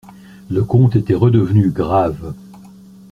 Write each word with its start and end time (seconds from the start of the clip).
Le 0.49 0.63
comte 0.63 0.95
était 0.95 1.13
redevenu 1.13 1.69
grave. 1.69 2.33